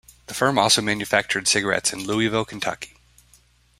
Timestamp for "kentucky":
2.43-2.95